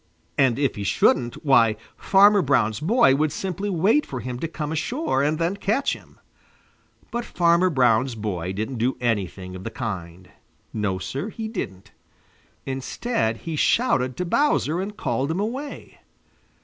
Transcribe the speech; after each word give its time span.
And 0.35 0.57
if 0.57 0.77
he 0.77 0.83
shouldn't, 0.83 1.45
why 1.45 1.75
Farmer 1.95 2.41
Brown's 2.41 2.79
Boy 2.79 3.13
would 3.15 3.31
simply 3.31 3.69
wait 3.69 4.03
for 4.03 4.19
him 4.19 4.39
to 4.39 4.47
come 4.47 4.71
ashore 4.71 5.21
and 5.21 5.37
then 5.37 5.55
catch 5.55 5.93
him. 5.93 6.17
But 7.11 7.23
Farmer 7.23 7.69
Brown's 7.69 8.15
boy 8.15 8.51
didn't 8.51 8.79
do 8.79 8.97
anything 8.99 9.55
of 9.55 9.63
the 9.63 9.69
kind. 9.69 10.31
No, 10.73 10.97
Sir, 10.97 11.29
he 11.29 11.47
didn't. 11.47 11.91
Instead 12.65 13.37
he 13.45 13.55
shouted 13.55 14.17
to 14.17 14.25
Bowser 14.25 14.81
and 14.81 14.97
called 14.97 15.29
him 15.29 15.39
away. 15.39 15.99